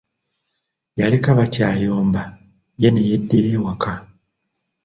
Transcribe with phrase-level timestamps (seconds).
[0.99, 2.21] Yaleka bakyayomba
[2.81, 3.91] ye ne yeddira awaka.